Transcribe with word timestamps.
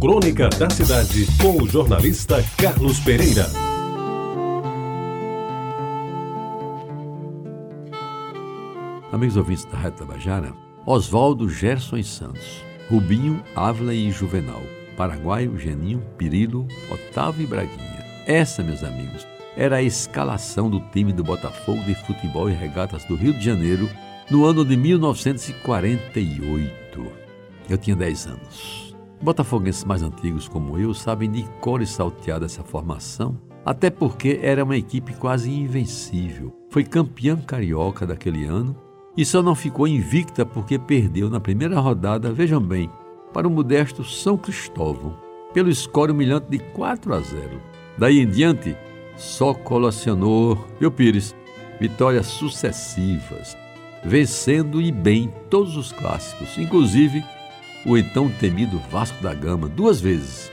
Crônica 0.00 0.48
da 0.48 0.70
Cidade, 0.70 1.26
com 1.42 1.62
o 1.62 1.68
jornalista 1.68 2.42
Carlos 2.56 2.98
Pereira. 3.00 3.44
Amigos 9.12 9.36
ouvintes 9.36 9.66
da 9.66 9.76
Rádio 9.76 9.98
Tabajara, 9.98 10.54
Oswaldo 10.86 11.50
Gerson 11.50 12.02
Santos, 12.02 12.64
Rubinho, 12.88 13.44
Ávila 13.54 13.92
e 13.92 14.10
Juvenal, 14.10 14.62
Paraguaio, 14.96 15.58
Geninho, 15.58 16.02
Pirilo, 16.16 16.66
Otávio 16.90 17.44
e 17.44 17.46
Braguinha. 17.46 18.02
Essa, 18.26 18.62
meus 18.62 18.82
amigos, 18.82 19.26
era 19.54 19.76
a 19.76 19.82
escalação 19.82 20.70
do 20.70 20.80
time 20.80 21.12
do 21.12 21.22
Botafogo 21.22 21.84
de 21.84 21.94
Futebol 21.94 22.48
e 22.48 22.54
Regatas 22.54 23.04
do 23.04 23.16
Rio 23.16 23.34
de 23.34 23.44
Janeiro 23.44 23.86
no 24.30 24.46
ano 24.46 24.64
de 24.64 24.78
1948. 24.78 27.12
Eu 27.68 27.76
tinha 27.76 27.94
10 27.94 28.26
anos. 28.26 28.89
Botafoguenses 29.22 29.84
mais 29.84 30.02
antigos 30.02 30.48
como 30.48 30.78
eu 30.78 30.94
sabem 30.94 31.30
de 31.30 31.42
cor 31.60 31.82
e 31.82 31.86
salteada 31.86 32.46
essa 32.46 32.62
formação, 32.62 33.38
até 33.64 33.90
porque 33.90 34.40
era 34.42 34.64
uma 34.64 34.78
equipe 34.78 35.12
quase 35.14 35.52
invencível. 35.52 36.56
Foi 36.70 36.84
campeã 36.84 37.36
carioca 37.36 38.06
daquele 38.06 38.46
ano 38.46 38.74
e 39.14 39.24
só 39.26 39.42
não 39.42 39.54
ficou 39.54 39.86
invicta 39.86 40.46
porque 40.46 40.78
perdeu 40.78 41.28
na 41.28 41.38
primeira 41.38 41.78
rodada, 41.78 42.32
vejam 42.32 42.62
bem, 42.62 42.90
para 43.32 43.46
o 43.46 43.50
modesto 43.50 44.02
São 44.02 44.38
Cristóvão, 44.38 45.14
pelo 45.52 45.72
score 45.74 46.12
humilhante 46.12 46.46
de 46.48 46.58
4 46.58 47.12
a 47.12 47.20
0. 47.20 47.60
Daí 47.98 48.20
em 48.20 48.26
diante, 48.26 48.74
só 49.16 49.52
colacionou, 49.52 50.66
viu 50.80 50.90
Pires, 50.90 51.36
vitórias 51.78 52.26
sucessivas, 52.26 53.54
vencendo 54.02 54.80
e 54.80 54.90
bem 54.90 55.30
todos 55.50 55.76
os 55.76 55.92
clássicos, 55.92 56.56
inclusive 56.56 57.22
o 57.84 57.96
então 57.96 58.28
temido 58.28 58.78
Vasco 58.90 59.22
da 59.22 59.32
Gama 59.32 59.68
duas 59.68 60.00
vezes, 60.00 60.50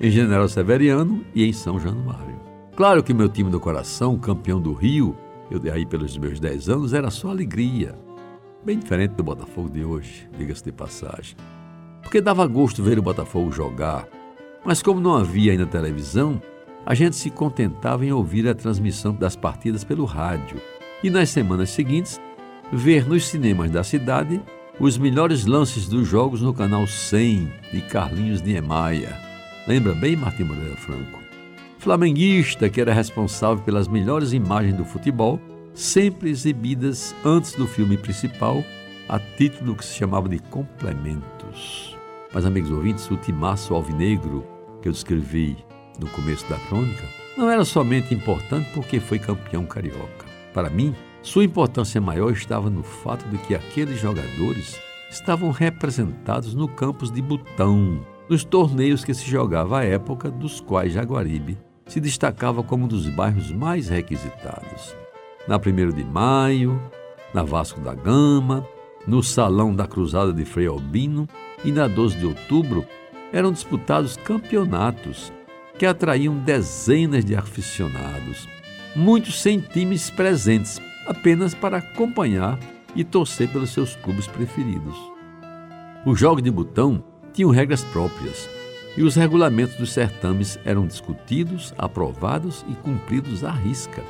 em 0.00 0.10
General 0.10 0.48
Severiano 0.48 1.24
e 1.34 1.44
em 1.44 1.52
São 1.52 1.78
Januário. 1.78 2.40
Claro 2.76 3.02
que 3.02 3.14
meu 3.14 3.28
time 3.28 3.50
do 3.50 3.60
coração, 3.60 4.18
campeão 4.18 4.60
do 4.60 4.72
Rio, 4.72 5.16
eu 5.50 5.60
aí 5.72 5.86
pelos 5.86 6.18
meus 6.18 6.40
10 6.40 6.68
anos, 6.68 6.92
era 6.92 7.10
só 7.10 7.30
alegria. 7.30 7.96
Bem 8.64 8.78
diferente 8.78 9.12
do 9.12 9.22
Botafogo 9.22 9.70
de 9.70 9.84
hoje, 9.84 10.28
diga-se 10.36 10.64
de 10.64 10.72
passagem. 10.72 11.36
Porque 12.02 12.20
dava 12.20 12.46
gosto 12.46 12.82
ver 12.82 12.98
o 12.98 13.02
Botafogo 13.02 13.52
jogar, 13.52 14.08
mas 14.64 14.82
como 14.82 15.00
não 15.00 15.14
havia 15.14 15.52
ainda 15.52 15.66
televisão, 15.66 16.42
a 16.84 16.94
gente 16.94 17.14
se 17.14 17.30
contentava 17.30 18.04
em 18.04 18.12
ouvir 18.12 18.48
a 18.48 18.54
transmissão 18.54 19.14
das 19.14 19.36
partidas 19.36 19.84
pelo 19.84 20.04
rádio 20.04 20.60
e 21.02 21.10
nas 21.10 21.30
semanas 21.30 21.70
seguintes 21.70 22.20
ver 22.72 23.06
nos 23.06 23.28
cinemas 23.28 23.70
da 23.70 23.84
cidade 23.84 24.42
os 24.78 24.98
melhores 24.98 25.46
lances 25.46 25.86
dos 25.86 26.06
jogos 26.06 26.42
no 26.42 26.52
canal 26.52 26.86
100 26.86 27.52
de 27.72 27.80
Carlinhos 27.82 28.42
Niemeyer. 28.42 29.14
Lembra 29.68 29.94
bem 29.94 30.16
Martim 30.16 30.44
Moreira 30.44 30.76
Franco? 30.76 31.20
Flamenguista 31.78 32.68
que 32.68 32.80
era 32.80 32.92
responsável 32.92 33.62
pelas 33.62 33.86
melhores 33.86 34.32
imagens 34.32 34.76
do 34.76 34.84
futebol, 34.84 35.40
sempre 35.72 36.30
exibidas 36.30 37.14
antes 37.24 37.52
do 37.52 37.66
filme 37.66 37.96
principal, 37.96 38.64
a 39.08 39.18
título 39.18 39.76
que 39.76 39.84
se 39.84 39.94
chamava 39.94 40.28
de 40.28 40.38
complementos. 40.38 41.96
Mas, 42.32 42.44
amigos 42.44 42.70
ouvintes, 42.70 43.08
o 43.10 43.16
timaço 43.16 43.74
alvinegro 43.74 44.44
que 44.82 44.88
eu 44.88 44.92
descrevi 44.92 45.56
no 46.00 46.08
começo 46.08 46.48
da 46.48 46.58
crônica 46.58 47.04
não 47.36 47.50
era 47.50 47.64
somente 47.64 48.12
importante 48.12 48.68
porque 48.74 48.98
foi 48.98 49.18
campeão 49.18 49.64
carioca. 49.66 50.24
Para 50.52 50.70
mim, 50.70 50.94
sua 51.24 51.42
importância 51.42 52.02
maior 52.02 52.30
estava 52.32 52.68
no 52.68 52.82
fato 52.82 53.26
de 53.30 53.38
que 53.38 53.54
aqueles 53.54 53.98
jogadores 53.98 54.78
estavam 55.10 55.50
representados 55.50 56.54
no 56.54 56.68
campus 56.68 57.10
de 57.10 57.22
Butão, 57.22 57.98
nos 58.28 58.44
torneios 58.44 59.02
que 59.02 59.14
se 59.14 59.28
jogava 59.28 59.80
à 59.80 59.84
época, 59.84 60.30
dos 60.30 60.60
quais 60.60 60.92
Jaguaribe 60.92 61.56
se 61.86 61.98
destacava 61.98 62.62
como 62.62 62.84
um 62.84 62.88
dos 62.88 63.08
bairros 63.08 63.50
mais 63.50 63.88
requisitados. 63.88 64.94
Na 65.48 65.56
1 65.56 65.94
de 65.94 66.04
Maio, 66.04 66.78
na 67.32 67.42
Vasco 67.42 67.80
da 67.80 67.94
Gama, 67.94 68.66
no 69.06 69.22
Salão 69.22 69.74
da 69.74 69.86
Cruzada 69.86 70.32
de 70.32 70.44
Frei 70.44 70.66
Albino 70.66 71.26
e 71.64 71.72
na 71.72 71.88
12 71.88 72.18
de 72.18 72.26
outubro 72.26 72.84
eram 73.32 73.50
disputados 73.50 74.18
campeonatos 74.18 75.32
que 75.78 75.86
atraíam 75.86 76.36
dezenas 76.36 77.24
de 77.24 77.34
aficionados, 77.34 78.46
muitos 78.94 79.40
sem 79.40 79.58
times 79.58 80.10
presentes, 80.10 80.78
apenas 81.06 81.54
para 81.54 81.78
acompanhar 81.78 82.58
e 82.94 83.04
torcer 83.04 83.48
pelos 83.48 83.70
seus 83.70 83.96
clubes 83.96 84.26
preferidos. 84.26 84.96
Os 86.06 86.18
jogos 86.18 86.42
de 86.42 86.50
botão 86.50 87.02
tinham 87.32 87.50
regras 87.50 87.82
próprias 87.84 88.48
e 88.96 89.02
os 89.02 89.16
regulamentos 89.16 89.76
dos 89.76 89.92
certames 89.92 90.58
eram 90.64 90.86
discutidos, 90.86 91.74
aprovados 91.76 92.64
e 92.68 92.74
cumpridos 92.74 93.42
à 93.44 93.50
risca. 93.50 94.02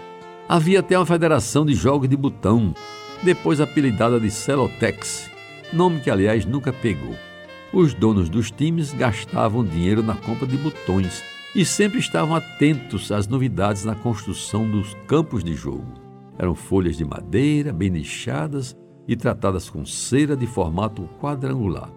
Havia 0.48 0.80
até 0.80 0.98
uma 0.98 1.06
federação 1.06 1.64
de 1.64 1.74
jogos 1.74 2.08
de 2.08 2.16
botão, 2.16 2.74
depois 3.22 3.60
apelidada 3.60 4.20
de 4.20 4.30
Celotex, 4.30 5.30
nome 5.72 6.00
que 6.00 6.10
aliás 6.10 6.44
nunca 6.44 6.72
pegou. 6.72 7.16
Os 7.72 7.94
donos 7.94 8.28
dos 8.28 8.50
times 8.50 8.92
gastavam 8.92 9.64
dinheiro 9.64 10.02
na 10.02 10.14
compra 10.14 10.46
de 10.46 10.56
botões 10.56 11.24
e 11.54 11.64
sempre 11.64 11.98
estavam 11.98 12.36
atentos 12.36 13.10
às 13.10 13.26
novidades 13.26 13.84
na 13.84 13.94
construção 13.94 14.68
dos 14.68 14.94
campos 15.06 15.42
de 15.42 15.54
jogo. 15.54 16.03
Eram 16.38 16.54
folhas 16.54 16.96
de 16.96 17.04
madeira, 17.04 17.72
bem 17.72 17.90
nichadas 17.90 18.76
e 19.06 19.16
tratadas 19.16 19.68
com 19.70 19.84
cera 19.84 20.36
de 20.36 20.46
formato 20.46 21.08
quadrangular, 21.20 21.92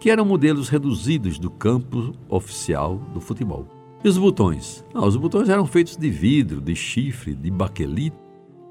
que 0.00 0.10
eram 0.10 0.24
modelos 0.24 0.68
reduzidos 0.68 1.38
do 1.38 1.50
campo 1.50 2.12
oficial 2.28 2.96
do 3.12 3.20
futebol. 3.20 3.66
E 4.02 4.08
os 4.08 4.18
botões? 4.18 4.84
Ah, 4.94 5.06
os 5.06 5.16
botões 5.16 5.48
eram 5.48 5.66
feitos 5.66 5.96
de 5.96 6.10
vidro, 6.10 6.60
de 6.60 6.74
chifre, 6.74 7.34
de 7.34 7.50
baquelite 7.50 8.16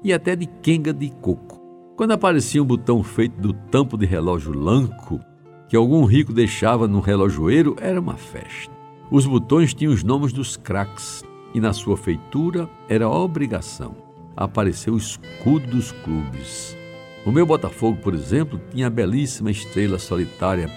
e 0.02 0.12
até 0.12 0.34
de 0.34 0.46
quenga 0.46 0.92
de 0.92 1.10
coco. 1.10 1.60
Quando 1.96 2.12
aparecia 2.12 2.62
um 2.62 2.66
botão 2.66 3.02
feito 3.02 3.40
do 3.40 3.52
tampo 3.52 3.96
de 3.96 4.04
relógio 4.04 4.52
lanco, 4.52 5.20
que 5.68 5.76
algum 5.76 6.04
rico 6.04 6.32
deixava 6.32 6.88
no 6.88 7.00
relojoeiro, 7.00 7.76
era 7.80 8.00
uma 8.00 8.16
festa. 8.16 8.72
Os 9.10 9.26
botões 9.26 9.72
tinham 9.72 9.92
os 9.92 10.02
nomes 10.02 10.32
dos 10.32 10.56
craques 10.56 11.22
e 11.54 11.60
na 11.60 11.72
sua 11.72 11.96
feitura 11.96 12.68
era 12.88 13.08
obrigação 13.08 14.11
apareceu 14.36 14.94
o 14.94 14.98
escudo 14.98 15.66
dos 15.68 15.92
clubes. 15.92 16.76
O 17.24 17.30
meu 17.30 17.46
Botafogo, 17.46 17.98
por 18.02 18.14
exemplo, 18.14 18.60
tinha 18.70 18.88
a 18.88 18.90
belíssima 18.90 19.50
estrela 19.50 19.98
solitária 19.98 20.68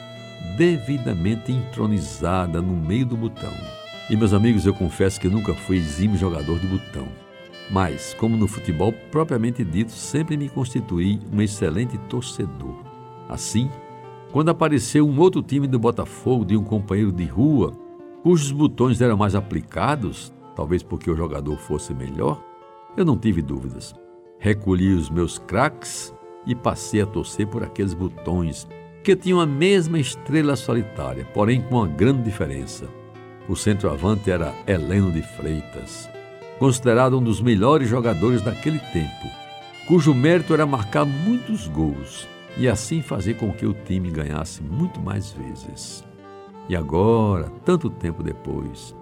devidamente 0.58 1.52
entronizada 1.52 2.62
no 2.62 2.76
meio 2.76 3.06
do 3.06 3.18
botão. 3.18 3.54
E 4.10 4.16
meus 4.16 4.34
amigos, 4.34 4.66
eu 4.66 4.74
confesso 4.74 5.20
que 5.20 5.28
nunca 5.28 5.54
fui 5.54 5.78
exímio 5.78 6.18
jogador 6.18 6.60
de 6.60 6.68
botão. 6.68 7.08
Mas, 7.72 8.14
como 8.14 8.38
no 8.38 8.48
futebol 8.48 8.94
propriamente 9.12 9.64
dito, 9.64 9.92
sempre 9.92 10.38
me 10.38 10.48
constituí 10.48 11.20
um 11.34 11.42
excelente 11.42 11.98
torcedor. 12.10 12.84
Assim, 13.28 13.70
quando 14.32 14.50
apareceu 14.50 15.08
um 15.08 15.20
outro 15.20 15.42
time 15.42 15.66
do 15.66 15.80
Botafogo 15.80 16.46
de 16.46 16.56
um 16.56 16.64
companheiro 16.64 17.12
de 17.12 17.26
rua, 17.26 17.72
cujos 18.22 18.52
botões 18.52 19.02
eram 19.02 19.18
mais 19.18 19.34
aplicados, 19.34 20.32
talvez 20.56 20.84
porque 20.84 21.10
o 21.10 21.16
jogador 21.16 21.58
fosse 21.58 21.94
melhor, 21.94 22.40
eu 22.98 23.06
não 23.06 23.18
tive 23.18 23.42
dúvidas. 23.42 23.94
Recolhi 24.40 24.94
os 24.94 25.10
meus 25.10 25.38
craques 25.38 26.14
e 26.46 26.54
passei 26.54 27.02
a 27.02 27.06
torcer 27.06 27.48
por 27.48 27.64
aqueles 27.64 27.94
botões 27.94 28.68
que 29.04 29.16
tinham 29.16 29.40
a 29.40 29.46
mesma 29.46 30.00
estrela 30.00 30.56
solitária, 30.56 31.26
porém 31.34 31.62
com 31.62 31.76
uma 31.76 31.88
grande 31.88 32.24
diferença. 32.24 32.88
O 33.48 33.56
centroavante 33.56 34.32
era 34.32 34.54
Heleno 34.66 35.12
de 35.12 35.22
Freitas, 35.22 36.10
considerado 36.58 37.20
um 37.20 37.24
dos 37.24 37.40
melhores 37.40 37.88
jogadores 37.88 38.42
daquele 38.42 38.80
tempo, 38.80 39.30
cujo 39.88 40.14
mérito 40.14 40.54
era 40.54 40.66
marcar 40.66 41.06
muitos 41.06 41.68
gols 41.68 42.28
e 42.58 42.68
assim 42.68 43.02
fazer 43.02 43.36
com 43.36 43.52
que 43.52 43.66
o 43.66 43.74
time 43.74 44.10
ganhasse 44.10 44.64
muito 44.64 45.00
mais 45.00 45.32
vezes. 45.32 46.04
E 46.68 46.76
agora, 46.76 47.52
tanto 47.64 47.90
tempo 47.92 48.24
depois, 48.24 48.96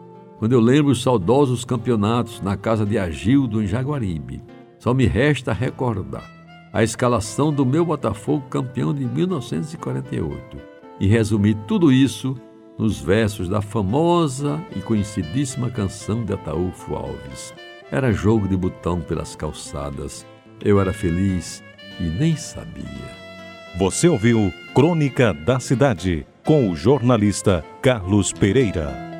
quando 0.44 0.51
eu 0.51 0.60
lembro 0.60 0.92
os 0.92 1.01
saudosos 1.01 1.63
campeonatos 1.63 2.42
na 2.42 2.57
casa 2.57 2.86
de 2.86 2.98
Agildo, 2.98 3.63
em 3.63 3.66
Jaguaribe. 3.66 4.44
Só 4.78 4.94
me 4.94 5.06
resta 5.06 5.54
recordar 5.54 6.30
a 6.74 6.84
escalação 6.84 7.50
do 7.54 7.66
meu 7.66 7.86
Botafogo 7.86 8.50
campeão 8.50 8.94
de 8.94 9.06
1948 9.06 10.57
e 11.00 11.07
resumir 11.07 11.56
tudo 11.66 11.94
isso 11.94 12.36
nos 12.78 13.00
versos 13.00 13.48
da 13.48 13.62
famosa 13.62 14.62
e 14.75 14.81
conhecidíssima 14.81 15.69
canção 15.69 16.25
de 16.25 16.34
Ataúfo 16.34 16.94
Alves. 16.94 17.54
Era 17.90 18.12
jogo 18.12 18.45
de 18.45 18.57
botão 18.57 19.00
pelas 19.00 19.38
calçadas, 19.38 20.28
eu 20.62 20.78
era 20.78 20.92
feliz 20.92 21.63
e 22.01 22.04
nem 22.04 22.36
sabia. 22.36 22.84
Você 23.80 24.10
ouviu 24.10 24.51
Crônica 24.75 25.34
da 25.34 25.57
Cidade 25.62 26.28
com 26.44 26.69
o 26.69 26.75
jornalista 26.75 27.63
Carlos 27.81 28.34
Pereira. 28.34 29.12